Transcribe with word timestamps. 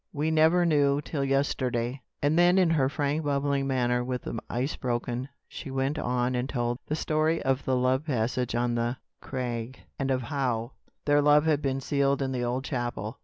We 0.13 0.31
never 0.31 0.65
knew 0.65 0.99
till 0.99 1.23
yesterday." 1.23 2.01
And 2.23 2.35
then, 2.35 2.57
in 2.57 2.71
her 2.71 2.89
frank 2.89 3.23
bubbling 3.23 3.67
manner, 3.67 4.03
with 4.03 4.23
the 4.23 4.39
ice 4.49 4.71
thus 4.71 4.77
broken, 4.77 5.29
she 5.47 5.69
went 5.69 5.99
on 5.99 6.33
and 6.33 6.49
told 6.49 6.79
the 6.87 6.95
story 6.95 7.39
of 7.43 7.63
the 7.65 7.75
love 7.75 8.05
passage 8.07 8.55
on 8.55 8.73
the 8.73 8.97
crag; 9.21 9.79
and 9.99 10.09
of 10.09 10.23
how 10.23 10.71
their 11.05 11.21
love 11.21 11.45
had 11.45 11.61
been 11.61 11.81
sealed 11.81 12.23
in 12.23 12.31
the 12.31 12.41
old 12.43 12.63
chapel. 12.63 13.19